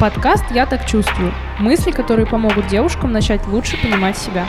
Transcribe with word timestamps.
Подкаст 0.00 0.44
«Я 0.52 0.64
так 0.64 0.86
чувствую». 0.86 1.34
Мысли, 1.58 1.90
которые 1.90 2.24
помогут 2.24 2.68
девушкам 2.68 3.10
начать 3.10 3.44
лучше 3.48 3.76
понимать 3.82 4.16
себя. 4.16 4.46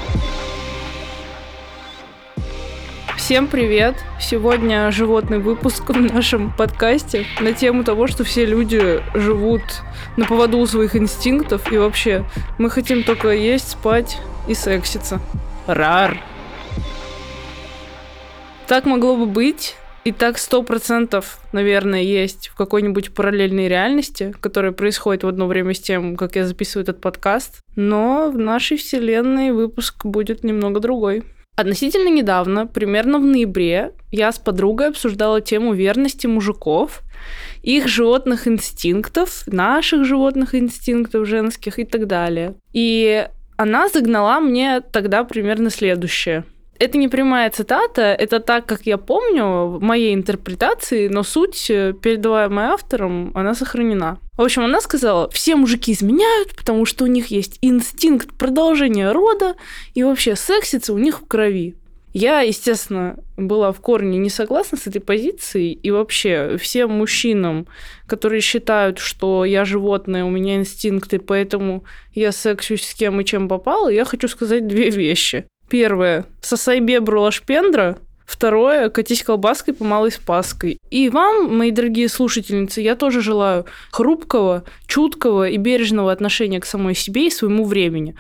Всем 3.18 3.48
привет! 3.48 3.96
Сегодня 4.20 4.92
животный 4.92 5.40
выпуск 5.40 5.90
в 5.90 6.00
нашем 6.00 6.52
подкасте 6.52 7.26
на 7.40 7.52
тему 7.54 7.84
того, 7.84 8.06
что 8.06 8.24
все 8.24 8.46
люди 8.46 9.02
живут 9.16 9.64
на 10.18 10.26
поводу 10.26 10.64
своих 10.68 10.96
инстинктов. 10.96 11.72
И 11.72 11.80
вообще, 11.80 12.26
мы 12.60 12.70
хотим 12.70 13.02
только 13.02 13.30
есть, 13.32 13.72
спать 13.72 14.20
и 14.48 14.54
секситься. 14.54 15.20
Рар! 15.66 16.22
Так 18.68 18.86
могло 18.86 19.18
бы 19.18 19.26
быть, 19.26 19.78
и 20.10 20.12
так 20.12 20.40
сто 20.40 20.64
процентов, 20.64 21.38
наверное, 21.52 22.02
есть 22.02 22.48
в 22.48 22.56
какой-нибудь 22.56 23.14
параллельной 23.14 23.68
реальности, 23.68 24.34
которая 24.42 24.72
происходит 24.72 25.24
в 25.24 25.28
одно 25.28 25.46
время 25.46 25.76
с 25.76 25.80
тем, 25.80 26.16
как 26.16 26.36
я 26.36 26.48
записываю 26.48 26.82
этот 26.82 27.00
подкаст. 27.00 27.60
Но 27.76 28.32
в 28.32 28.38
нашей 28.40 28.78
вселенной 28.78 29.52
выпуск 29.52 30.08
будет 30.08 30.44
немного 30.44 30.80
другой. 30.80 31.26
Относительно 31.56 32.10
недавно, 32.10 32.66
примерно 32.66 33.20
в 33.20 33.24
ноябре, 33.24 33.92
я 34.12 34.32
с 34.32 34.40
подругой 34.40 34.88
обсуждала 34.88 35.42
тему 35.42 35.74
верности 35.74 36.26
мужиков, 36.26 37.02
их 37.62 37.88
животных 37.88 38.48
инстинктов, 38.48 39.44
наших 39.46 40.06
животных 40.06 40.56
инстинктов 40.56 41.28
женских 41.28 41.78
и 41.78 41.84
так 41.84 42.08
далее. 42.08 42.56
И 42.74 43.28
она 43.58 43.88
загнала 43.90 44.40
мне 44.40 44.82
тогда 44.82 45.24
примерно 45.24 45.70
следующее– 45.70 46.46
это 46.80 46.98
не 46.98 47.10
прямая 47.10 47.50
цитата, 47.50 48.02
это 48.02 48.40
так, 48.40 48.66
как 48.66 48.86
я 48.86 48.98
помню, 48.98 49.68
в 49.68 49.82
моей 49.82 50.16
интерпретации, 50.16 51.10
но 51.10 51.24
суть, 51.24 51.70
э, 51.70 51.94
передаваемая 51.94 52.70
автором, 52.70 53.32
она 53.36 53.54
сохранена. 53.54 54.18
В 54.38 54.42
общем, 54.42 54.64
она 54.64 54.80
сказала, 54.80 55.30
все 55.30 55.58
мужики 55.58 55.92
изменяют, 55.92 56.56
потому 56.56 56.86
что 56.86 57.04
у 57.04 57.08
них 57.08 57.28
есть 57.28 57.60
инстинкт 57.62 58.32
продолжения 58.38 59.12
рода, 59.12 59.56
и 59.94 60.04
вообще 60.04 60.38
сексится 60.38 60.94
у 60.94 60.98
них 60.98 61.20
в 61.20 61.28
крови. 61.28 61.76
Я, 62.14 62.40
естественно, 62.42 63.18
была 63.38 63.72
в 63.72 63.82
корне 63.82 64.18
не 64.18 64.30
согласна 64.30 64.78
с 64.78 64.88
этой 64.88 65.00
позицией, 65.00 65.74
и 65.74 65.92
вообще 65.92 66.58
всем 66.58 66.92
мужчинам, 66.92 67.68
которые 68.08 68.42
считают, 68.42 68.98
что 68.98 69.46
я 69.46 69.64
животное, 69.64 70.24
у 70.24 70.30
меня 70.30 70.56
инстинкты, 70.56 71.20
поэтому 71.20 71.84
я 72.16 72.32
сексюсь 72.32 72.88
с 72.88 72.96
кем 72.96 73.20
и 73.22 73.26
чем 73.26 73.48
попало, 73.48 73.90
я 73.90 74.06
хочу 74.06 74.28
сказать 74.28 74.66
две 74.66 74.90
вещи. 74.90 75.46
Первое. 75.70 76.26
Сосай 76.42 76.80
бебру 76.80 77.22
лашпендра. 77.22 77.98
Второе. 78.26 78.90
Катись 78.90 79.24
колбаской 79.24 79.74
по 79.74 79.84
малой 79.84 80.12
спаской. 80.12 80.80
И 80.90 81.10
вам, 81.10 81.58
мои 81.58 81.72
дорогие 81.72 82.10
слушательницы, 82.10 82.82
я 82.82 82.96
тоже 82.96 83.22
желаю 83.22 83.66
хрупкого, 83.92 84.64
чуткого 84.88 85.50
и 85.50 85.58
бережного 85.58 86.12
отношения 86.12 86.60
к 86.60 86.66
самой 86.66 86.96
себе 86.96 87.28
и 87.28 87.32
своему 87.32 87.66
времени. 87.66 88.16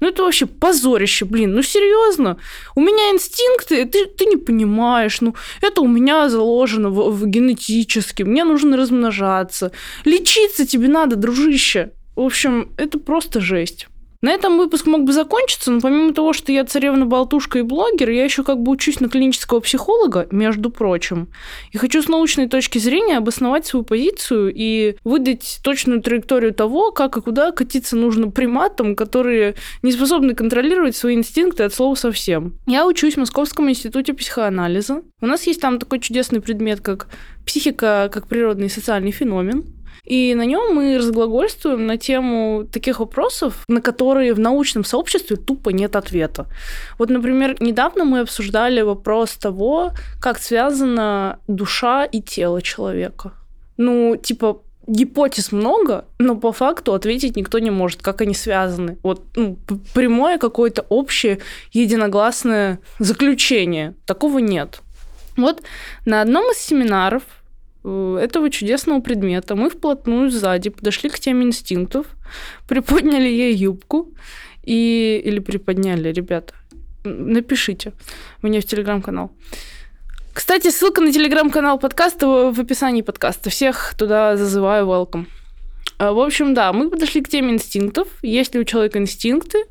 Ну 0.00 0.08
это 0.08 0.22
вообще 0.22 0.46
позорище, 0.46 1.24
блин, 1.24 1.54
ну 1.54 1.62
серьезно. 1.62 2.38
У 2.76 2.80
меня 2.80 3.10
инстинкты, 3.10 3.84
ты, 3.84 4.06
ты 4.06 4.26
не 4.26 4.36
понимаешь, 4.36 5.20
ну 5.20 5.34
это 5.60 5.80
у 5.80 5.88
меня 5.88 6.28
заложено 6.28 6.90
в, 6.90 7.10
в 7.10 7.26
генетически, 7.26 8.22
мне 8.22 8.44
нужно 8.44 8.76
размножаться. 8.76 9.72
Лечиться 10.04 10.66
тебе 10.66 10.86
надо, 10.86 11.16
дружище. 11.16 11.92
В 12.14 12.20
общем, 12.20 12.72
это 12.76 13.00
просто 13.00 13.40
жесть. 13.40 13.88
На 14.20 14.32
этом 14.32 14.58
выпуск 14.58 14.86
мог 14.86 15.04
бы 15.04 15.12
закончиться, 15.12 15.70
но 15.70 15.80
помимо 15.80 16.12
того, 16.12 16.32
что 16.32 16.50
я 16.50 16.64
царевна-болтушка 16.64 17.60
и 17.60 17.62
блогер, 17.62 18.10
я 18.10 18.24
еще 18.24 18.42
как 18.42 18.60
бы 18.60 18.72
учусь 18.72 18.98
на 18.98 19.08
клинического 19.08 19.60
психолога, 19.60 20.26
между 20.32 20.70
прочим. 20.70 21.28
И 21.70 21.78
хочу 21.78 22.02
с 22.02 22.08
научной 22.08 22.48
точки 22.48 22.78
зрения 22.78 23.18
обосновать 23.18 23.66
свою 23.66 23.84
позицию 23.84 24.52
и 24.52 24.96
выдать 25.04 25.60
точную 25.62 26.02
траекторию 26.02 26.52
того, 26.52 26.90
как 26.90 27.16
и 27.16 27.20
куда 27.20 27.52
катиться 27.52 27.94
нужно 27.94 28.28
приматам, 28.28 28.96
которые 28.96 29.54
не 29.82 29.92
способны 29.92 30.34
контролировать 30.34 30.96
свои 30.96 31.14
инстинкты 31.14 31.62
от 31.62 31.72
слова 31.72 31.94
совсем. 31.94 32.54
Я 32.66 32.88
учусь 32.88 33.14
в 33.14 33.18
Московском 33.18 33.70
институте 33.70 34.14
психоанализа. 34.14 35.02
У 35.20 35.26
нас 35.26 35.46
есть 35.46 35.60
там 35.60 35.78
такой 35.78 36.00
чудесный 36.00 36.40
предмет, 36.40 36.80
как 36.80 37.06
психика 37.46 38.10
как 38.12 38.26
природный 38.26 38.68
социальный 38.68 39.12
феномен. 39.12 39.64
И 40.04 40.34
на 40.34 40.46
нем 40.46 40.74
мы 40.74 40.98
разглагольствуем 40.98 41.86
на 41.86 41.96
тему 41.96 42.66
таких 42.70 43.00
вопросов, 43.00 43.64
на 43.68 43.80
которые 43.80 44.34
в 44.34 44.38
научном 44.38 44.84
сообществе 44.84 45.36
тупо 45.36 45.70
нет 45.70 45.96
ответа. 45.96 46.46
Вот, 46.98 47.10
например, 47.10 47.56
недавно 47.60 48.04
мы 48.04 48.20
обсуждали 48.20 48.80
вопрос 48.80 49.32
того, 49.32 49.92
как 50.20 50.38
связана 50.38 51.38
душа 51.46 52.04
и 52.04 52.20
тело 52.20 52.62
человека. 52.62 53.32
Ну, 53.76 54.16
типа, 54.16 54.62
гипотез 54.88 55.52
много, 55.52 56.06
но 56.18 56.34
по 56.36 56.52
факту 56.52 56.94
ответить 56.94 57.36
никто 57.36 57.58
не 57.58 57.70
может, 57.70 58.02
как 58.02 58.22
они 58.22 58.34
связаны. 58.34 58.98
Вот 59.02 59.22
ну, 59.36 59.58
прямое 59.94 60.38
какое-то 60.38 60.84
общее 60.88 61.38
единогласное 61.72 62.80
заключение. 62.98 63.94
Такого 64.06 64.38
нет. 64.38 64.80
Вот 65.36 65.62
на 66.04 66.22
одном 66.22 66.50
из 66.50 66.58
семинаров 66.58 67.22
этого 67.84 68.50
чудесного 68.50 69.00
предмета 69.00 69.54
мы 69.54 69.70
вплотную 69.70 70.30
сзади 70.30 70.70
подошли 70.70 71.10
к 71.10 71.18
теме 71.18 71.46
инстинктов, 71.46 72.06
приподняли 72.68 73.28
ей 73.28 73.54
юбку 73.54 74.12
и... 74.62 75.20
Или 75.24 75.38
приподняли, 75.38 76.12
ребята. 76.12 76.54
Напишите 77.04 77.92
мне 78.42 78.60
в 78.60 78.64
телеграм-канал. 78.64 79.32
Кстати, 80.32 80.70
ссылка 80.70 81.00
на 81.00 81.12
телеграм-канал 81.12 81.78
подкаста 81.78 82.52
в 82.52 82.60
описании 82.60 83.02
подкаста. 83.02 83.50
Всех 83.50 83.94
туда 83.98 84.36
зазываю, 84.36 84.86
welcome. 84.86 85.26
А, 85.98 86.12
в 86.12 86.20
общем, 86.20 86.54
да, 86.54 86.72
мы 86.72 86.90
подошли 86.90 87.22
к 87.22 87.28
теме 87.28 87.52
инстинктов. 87.52 88.08
Есть 88.22 88.54
ли 88.54 88.60
у 88.60 88.64
человека 88.64 88.98
инстинкты? 88.98 89.64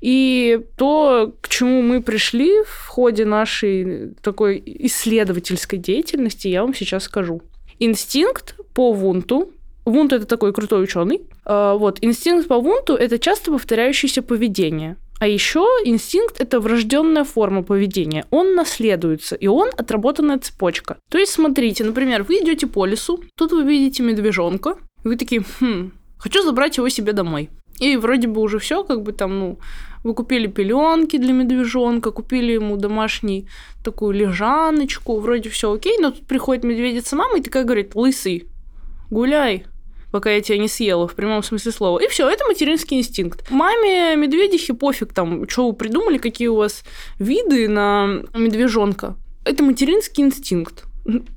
И 0.00 0.60
то, 0.76 1.34
к 1.40 1.48
чему 1.48 1.82
мы 1.82 2.02
пришли 2.02 2.62
в 2.64 2.88
ходе 2.88 3.24
нашей 3.24 4.14
такой 4.22 4.62
исследовательской 4.64 5.78
деятельности, 5.78 6.48
я 6.48 6.62
вам 6.62 6.74
сейчас 6.74 7.04
скажу. 7.04 7.42
Инстинкт 7.78 8.56
по 8.74 8.92
Вунту 8.92 9.52
Вунт 9.86 10.12
это 10.12 10.26
такой 10.26 10.52
крутой 10.52 10.82
ученый. 10.82 11.22
А, 11.44 11.74
вот, 11.76 11.98
инстинкт 12.02 12.48
по 12.48 12.58
Вунту 12.58 12.94
это 12.94 13.18
часто 13.20 13.52
повторяющееся 13.52 14.20
поведение. 14.20 14.96
А 15.18 15.28
еще 15.28 15.60
инстинкт– 15.84 16.36
это 16.40 16.60
врожденная 16.60 17.24
форма 17.24 17.62
поведения. 17.62 18.26
Он 18.30 18.54
наследуется, 18.54 19.36
и 19.36 19.46
он 19.46 19.70
отработанная 19.78 20.38
цепочка. 20.38 20.98
То 21.08 21.18
есть, 21.18 21.32
смотрите, 21.32 21.84
например, 21.84 22.24
вы 22.24 22.40
идете 22.40 22.66
по 22.66 22.84
лесу, 22.84 23.22
тут 23.36 23.52
вы 23.52 23.62
видите 23.62 24.02
медвежонка, 24.02 24.76
и 25.04 25.08
вы 25.08 25.16
такие, 25.16 25.42
хм, 25.60 25.92
хочу 26.18 26.42
забрать 26.42 26.76
его 26.76 26.88
себе 26.88 27.12
домой. 27.12 27.48
И 27.78 27.96
вроде 27.96 28.28
бы 28.28 28.40
уже 28.40 28.58
все, 28.58 28.84
как 28.84 29.02
бы 29.02 29.12
там, 29.12 29.38
ну, 29.38 29.58
вы 30.02 30.14
купили 30.14 30.46
пеленки 30.46 31.18
для 31.18 31.32
медвежонка, 31.32 32.10
купили 32.10 32.52
ему 32.52 32.76
домашний 32.76 33.48
такую 33.82 34.12
лежаночку, 34.12 35.18
вроде 35.18 35.48
все 35.48 35.72
окей, 35.72 35.98
но 35.98 36.10
тут 36.10 36.26
приходит 36.26 36.64
медведица 36.64 37.16
мама 37.16 37.38
и 37.38 37.42
такая 37.42 37.64
говорит, 37.64 37.94
лысый, 37.94 38.48
гуляй, 39.10 39.66
пока 40.12 40.30
я 40.30 40.40
тебя 40.40 40.58
не 40.58 40.68
съела, 40.68 41.06
в 41.08 41.14
прямом 41.14 41.42
смысле 41.42 41.72
слова. 41.72 41.98
И 41.98 42.08
все, 42.08 42.28
это 42.28 42.44
материнский 42.46 42.98
инстинкт. 42.98 43.50
Маме 43.50 44.16
медведихи 44.16 44.72
пофиг 44.72 45.12
там, 45.12 45.48
что 45.48 45.68
вы 45.68 45.74
придумали, 45.74 46.18
какие 46.18 46.48
у 46.48 46.56
вас 46.56 46.84
виды 47.18 47.68
на 47.68 48.22
медвежонка. 48.34 49.16
Это 49.44 49.62
материнский 49.62 50.24
инстинкт. 50.24 50.84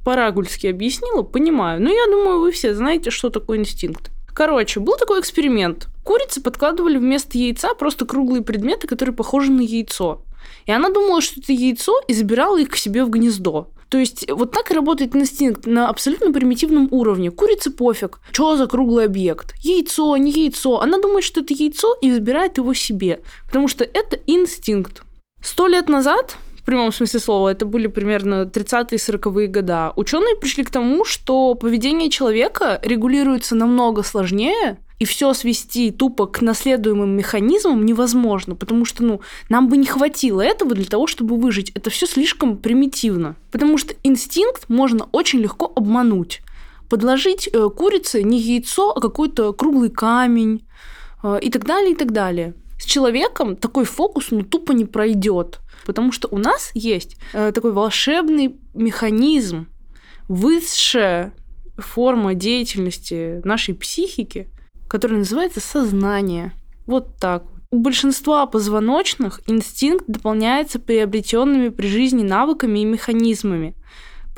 Парагульски 0.03 0.67
объяснила, 0.67 1.21
понимаю. 1.21 1.81
Но 1.81 1.89
я 1.89 2.05
думаю, 2.05 2.39
вы 2.39 2.51
все 2.51 2.73
знаете, 2.73 3.11
что 3.11 3.29
такое 3.29 3.59
инстинкт. 3.59 4.11
Короче, 4.33 4.79
был 4.79 4.97
такой 4.97 5.19
эксперимент. 5.19 5.87
Курицы 6.03 6.41
подкладывали 6.41 6.97
вместо 6.97 7.37
яйца 7.37 7.73
просто 7.73 8.05
круглые 8.05 8.43
предметы, 8.43 8.87
которые 8.87 9.15
похожи 9.15 9.51
на 9.51 9.61
яйцо. 9.61 10.23
И 10.65 10.71
она 10.71 10.89
думала, 10.89 11.21
что 11.21 11.39
это 11.39 11.51
яйцо, 11.51 11.93
и 12.07 12.13
забирала 12.13 12.59
их 12.59 12.69
к 12.69 12.75
себе 12.75 13.03
в 13.03 13.09
гнездо. 13.09 13.69
То 13.89 13.97
есть 13.97 14.29
вот 14.29 14.51
так 14.51 14.69
и 14.69 14.75
работает 14.75 15.15
инстинкт 15.15 15.65
на 15.65 15.89
абсолютно 15.89 16.31
примитивном 16.31 16.87
уровне. 16.91 17.31
Курице 17.31 17.71
пофиг, 17.71 18.19
что 18.31 18.55
за 18.55 18.67
круглый 18.67 19.05
объект. 19.05 19.55
Яйцо, 19.61 20.15
не 20.17 20.31
яйцо. 20.31 20.79
Она 20.79 20.99
думает, 20.99 21.23
что 21.23 21.41
это 21.41 21.53
яйцо 21.55 21.95
и 22.01 22.11
забирает 22.11 22.57
его 22.57 22.73
себе. 22.75 23.21
Потому 23.47 23.67
что 23.67 23.83
это 23.83 24.19
инстинкт. 24.27 25.01
Сто 25.41 25.67
лет 25.67 25.89
назад 25.89 26.37
прямом 26.69 26.91
смысле 26.91 27.19
слова, 27.19 27.49
это 27.49 27.65
были 27.65 27.87
примерно 27.87 28.43
30-е 28.43 28.97
40-е 28.97 29.47
года, 29.47 29.91
ученые 29.95 30.35
пришли 30.35 30.63
к 30.63 30.69
тому, 30.69 31.03
что 31.03 31.55
поведение 31.55 32.09
человека 32.09 32.79
регулируется 32.83 33.55
намного 33.55 34.03
сложнее, 34.03 34.77
и 34.99 35.05
все 35.05 35.33
свести 35.33 35.91
тупо 35.91 36.27
к 36.27 36.41
наследуемым 36.41 37.09
механизмам 37.15 37.85
невозможно, 37.85 38.55
потому 38.55 38.85
что, 38.85 39.03
ну, 39.03 39.21
нам 39.47 39.69
бы 39.69 39.77
не 39.77 39.85
хватило 39.85 40.41
этого 40.41 40.75
для 40.75 40.85
того, 40.85 41.07
чтобы 41.07 41.37
выжить. 41.37 41.71
Это 41.73 41.89
все 41.89 42.05
слишком 42.05 42.57
примитивно. 42.57 43.35
Потому 43.49 43.77
что 43.77 43.95
инстинкт 44.03 44.67
можно 44.67 45.07
очень 45.11 45.39
легко 45.39 45.71
обмануть. 45.73 46.41
Подложить 46.89 47.47
э, 47.51 47.69
курице 47.69 48.23
не 48.23 48.39
яйцо, 48.39 48.91
а 48.93 48.99
какой-то 48.99 49.53
круглый 49.53 49.89
камень 49.89 50.67
э, 51.23 51.39
и 51.41 51.49
так 51.49 51.65
далее, 51.65 51.93
и 51.93 51.95
так 51.95 52.11
далее. 52.11 52.53
С 52.79 52.85
человеком 52.85 53.55
такой 53.55 53.83
фокус 53.83 54.31
ну 54.31 54.41
тупо 54.41 54.71
не 54.71 54.85
пройдет, 54.85 55.59
потому 55.85 56.11
что 56.11 56.29
у 56.31 56.37
нас 56.37 56.71
есть 56.73 57.17
э, 57.33 57.51
такой 57.51 57.73
волшебный 57.73 58.55
механизм, 58.73 59.67
высшая 60.29 61.33
форма 61.77 62.35
деятельности 62.35 63.41
нашей 63.43 63.75
психики, 63.75 64.47
который 64.87 65.17
называется 65.17 65.59
сознание. 65.59 66.53
Вот 66.85 67.17
так. 67.17 67.43
У 67.71 67.79
большинства 67.79 68.45
позвоночных 68.47 69.41
инстинкт 69.45 70.05
дополняется 70.07 70.79
приобретенными 70.79 71.69
при 71.69 71.87
жизни 71.87 72.23
навыками 72.23 72.79
и 72.79 72.85
механизмами. 72.85 73.75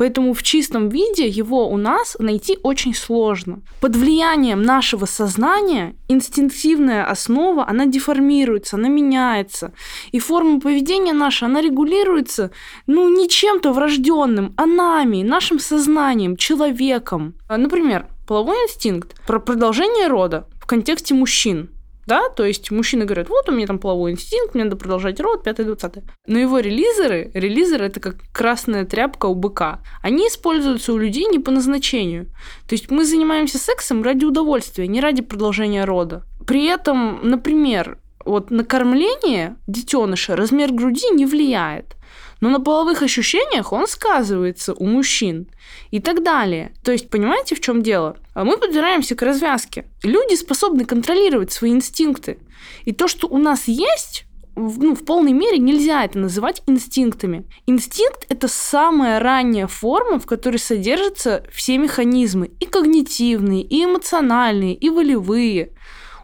Поэтому 0.02 0.34
в 0.34 0.42
чистом 0.42 0.90
виде 0.90 1.28
его 1.28 1.70
у 1.70 1.78
нас 1.78 2.18
найти 2.18 2.58
очень 2.64 2.96
сложно. 2.96 3.62
Под 3.82 3.96
влиянием 3.96 4.64
нашего 4.64 5.06
сознания 5.06 5.96
инстинктивная 6.08 7.06
основа, 7.06 7.68
она 7.70 7.86
деформируется, 7.86 8.78
она 8.78 8.88
меняется. 8.88 9.74
И 10.12 10.18
форма 10.18 10.60
поведения 10.60 11.14
наша, 11.14 11.46
она 11.46 11.62
регулируется, 11.62 12.50
ну, 12.88 13.16
не 13.16 13.30
чем-то 13.30 13.74
врожденным, 13.74 14.56
а 14.58 14.66
нами, 14.66 15.22
нашим 15.22 15.60
сознанием, 15.60 16.36
человеком. 16.36 17.36
Например, 17.48 18.08
половой 18.26 18.56
инстинкт 18.56 19.22
про 19.28 19.40
продолжение 19.40 20.08
рода 20.08 20.48
в 20.60 20.66
контексте 20.66 21.14
мужчин 21.14 21.70
да, 22.06 22.30
то 22.30 22.44
есть 22.46 22.72
мужчины 22.72 23.06
говорят, 23.06 23.30
вот 23.30 23.50
у 23.50 23.52
меня 23.52 23.68
там 23.68 23.80
половой 23.80 24.12
инстинкт, 24.12 24.56
мне 24.56 24.64
надо 24.64 24.76
продолжать 24.76 25.20
род, 25.20 25.46
5-20. 25.46 26.04
Но 26.28 26.40
его 26.40 26.60
релизеры, 26.60 27.32
релизеры 27.34 27.86
это 27.86 28.00
как 28.00 28.16
красная 28.32 28.86
тряпка 28.86 29.28
у 29.28 29.36
быка, 29.36 29.80
они 30.02 30.28
используются 30.28 30.94
у 30.94 30.98
людей 30.98 31.26
не 31.26 31.40
по 31.40 31.52
назначению. 31.52 32.26
То 32.68 32.74
есть 32.74 32.90
мы 32.90 33.06
занимаемся 33.06 33.58
сексом 33.58 34.04
ради 34.04 34.26
удовольствия, 34.26 34.88
не 34.88 35.02
ради 35.02 35.22
продолжения 35.22 35.86
рода. 35.86 36.24
При 36.46 36.66
этом, 36.66 37.20
например, 37.24 37.98
вот 38.26 38.52
на 38.52 38.64
кормление 38.64 39.56
детеныша 39.68 40.36
размер 40.36 40.72
груди 40.72 41.10
не 41.12 41.26
влияет 41.26 41.96
но 42.42 42.50
на 42.50 42.60
половых 42.60 43.02
ощущениях 43.02 43.72
он 43.72 43.88
сказывается 43.88 44.74
у 44.74 44.86
мужчин 44.86 45.48
и 45.92 46.02
так 46.02 46.24
далее. 46.24 46.74
То 46.84 46.92
есть, 46.92 47.10
понимаете, 47.10 47.56
в 47.56 47.62
чем 47.62 47.82
дело? 47.82 48.18
А 48.34 48.44
мы 48.44 48.58
подбираемся 48.58 49.16
к 49.16 49.22
развязке. 49.22 49.86
Люди 50.04 50.36
способны 50.36 50.84
контролировать 50.86 51.52
свои 51.52 51.72
инстинкты. 51.72 52.40
И 52.84 52.92
то, 52.92 53.08
что 53.08 53.28
у 53.28 53.38
нас 53.38 53.68
есть, 53.68 54.26
ну, 54.56 54.96
в 54.96 55.06
полной 55.06 55.34
мере 55.34 55.60
нельзя 55.60 56.04
это 56.04 56.18
называть 56.18 56.64
инстинктами. 56.66 57.46
Инстинкт– 57.68 58.26
это 58.30 58.48
самая 58.48 59.20
ранняя 59.20 59.68
форма, 59.68 60.20
в 60.20 60.26
которой 60.26 60.58
содержатся 60.58 61.46
все 61.52 61.78
механизмы, 61.78 62.52
и 62.60 62.66
когнитивные, 62.66 63.64
и 63.64 63.86
эмоциональные, 63.86 64.74
и 64.74 64.90
волевые. 64.90 65.74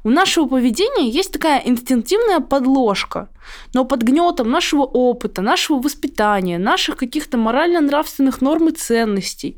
У 0.07 0.09
нашего 0.09 0.47
поведения 0.47 1.09
есть 1.09 1.33
такая 1.33 1.61
инстинктивная 1.65 2.39
подложка, 2.39 3.27
но 3.73 3.83
под 3.83 4.03
гнетом 4.03 4.49
нашего 4.49 4.83
опыта, 4.83 5.41
нашего 5.41 5.81
воспитания, 5.81 6.57
наших 6.57 6.95
каких-то 6.95 7.37
морально-нравственных 7.37 8.39
норм 8.39 8.69
и 8.69 8.71
ценностей, 8.71 9.57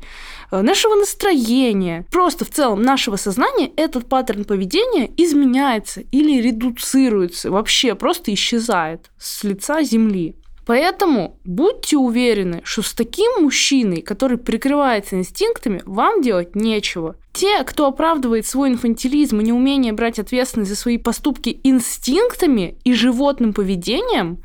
э, 0.50 0.60
нашего 0.60 0.96
настроения, 0.96 2.04
просто 2.10 2.44
в 2.44 2.50
целом 2.50 2.82
нашего 2.82 3.14
сознания 3.14 3.70
этот 3.76 4.08
паттерн 4.08 4.42
поведения 4.44 5.08
изменяется 5.16 6.00
или 6.00 6.42
редуцируется, 6.42 7.52
вообще 7.52 7.94
просто 7.94 8.34
исчезает 8.34 9.12
с 9.18 9.44
лица 9.44 9.84
Земли. 9.84 10.34
Поэтому 10.70 11.36
будьте 11.44 11.96
уверены, 11.96 12.60
что 12.62 12.82
с 12.82 12.92
таким 12.94 13.42
мужчиной, 13.42 14.02
который 14.02 14.38
прикрывается 14.38 15.16
инстинктами, 15.16 15.82
вам 15.84 16.22
делать 16.22 16.54
нечего. 16.54 17.16
Те, 17.32 17.64
кто 17.64 17.88
оправдывает 17.88 18.46
свой 18.46 18.68
инфантилизм 18.68 19.40
и 19.40 19.42
неумение 19.42 19.92
брать 19.92 20.20
ответственность 20.20 20.70
за 20.70 20.76
свои 20.76 20.96
поступки 20.96 21.60
инстинктами 21.64 22.78
и 22.84 22.94
животным 22.94 23.52
поведением, 23.52 24.44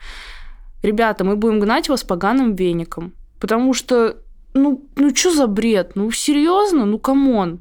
ребята, 0.82 1.24
мы 1.24 1.36
будем 1.36 1.60
гнать 1.60 1.90
вас 1.90 2.04
поганым 2.04 2.56
веником. 2.56 3.14
Потому 3.40 3.76
что, 3.76 4.18
ну, 4.56 4.84
ну 4.96 5.16
что 5.16 5.30
за 5.30 5.46
бред? 5.46 5.92
Ну, 5.94 6.10
серьезно? 6.10 6.86
Ну, 6.86 6.98
come 6.98 7.33
on. 7.33 7.60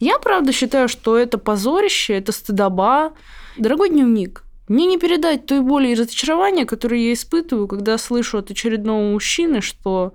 Я, 0.00 0.18
правда, 0.18 0.52
считаю, 0.52 0.90
что 0.90 1.16
это 1.16 1.38
позорище, 1.38 2.12
это 2.18 2.32
стыдоба. 2.32 3.14
Дорогой 3.56 3.88
дневник, 3.88 4.44
мне 4.72 4.86
не 4.86 4.96
передать 4.96 5.44
той 5.44 5.60
боли 5.60 5.88
и 5.88 5.94
разочарования, 5.94 6.64
которые 6.64 7.08
я 7.08 7.12
испытываю, 7.12 7.68
когда 7.68 7.98
слышу 7.98 8.38
от 8.38 8.50
очередного 8.50 9.02
мужчины, 9.02 9.60
что 9.60 10.14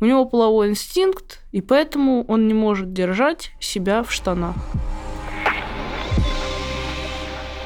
у 0.00 0.04
него 0.04 0.24
половой 0.24 0.68
инстинкт, 0.68 1.40
и 1.50 1.60
поэтому 1.60 2.24
он 2.28 2.46
не 2.46 2.54
может 2.54 2.92
держать 2.92 3.50
себя 3.58 4.04
в 4.04 4.12
штанах. 4.12 4.54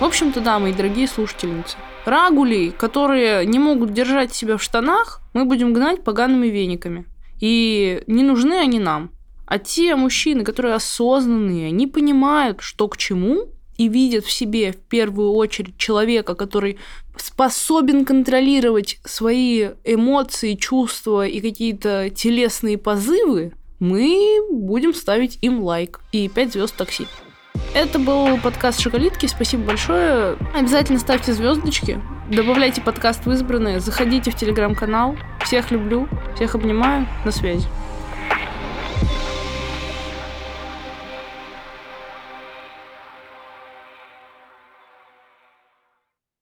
В 0.01 0.05
общем-то, 0.05 0.41
да, 0.41 0.59
мои 0.59 0.73
дорогие 0.73 1.07
слушательницы. 1.07 1.77
Рагулей, 2.07 2.71
которые 2.71 3.45
не 3.45 3.59
могут 3.59 3.93
держать 3.93 4.35
себя 4.35 4.57
в 4.57 4.63
штанах, 4.63 5.21
мы 5.35 5.45
будем 5.45 5.75
гнать 5.75 6.03
погаными 6.03 6.47
вениками. 6.47 7.05
И 7.43 8.03
не 8.07 8.23
нужны 8.23 8.55
они 8.55 8.79
нам. 8.79 9.11
А 9.45 9.59
те 9.59 9.95
мужчины, 9.97 10.45
которые 10.45 10.77
осознанные, 10.77 11.67
они 11.67 11.87
понимают, 11.87 12.63
что 12.63 12.89
к 12.89 12.97
чему, 12.97 13.51
и 13.79 13.89
видят 13.89 14.25
в 14.25 14.31
себе 14.31 14.73
в 14.73 14.77
первую 14.77 15.33
очередь 15.33 15.77
человека, 15.77 16.35
который 16.35 16.79
способен 17.17 18.05
контролировать 18.05 18.99
свои 19.05 19.71
эмоции, 19.85 20.55
чувства 20.55 21.27
и 21.27 21.41
какие-то 21.41 22.11
телесные 22.11 22.79
позывы, 22.79 23.53
мы 23.79 24.41
будем 24.51 24.95
ставить 24.95 25.39
им 25.43 25.63
лайк 25.63 26.01
и 26.13 26.29
5 26.29 26.53
звезд 26.53 26.77
такси. 26.77 27.07
Это 27.75 27.99
был 27.99 28.39
подкаст 28.39 28.81
Шоколитки. 28.81 29.27
Спасибо 29.27 29.65
большое. 29.65 30.37
Обязательно 30.55 30.99
ставьте 30.99 31.33
звездочки. 31.33 32.01
Добавляйте 32.31 32.81
подкаст 32.81 33.27
в 33.27 33.33
избранные. 33.33 33.81
Заходите 33.81 34.31
в 34.31 34.37
телеграм-канал. 34.37 35.17
Всех 35.45 35.71
люблю. 35.71 36.09
Всех 36.35 36.55
обнимаю. 36.55 37.07
На 37.25 37.33
связи. 37.33 37.67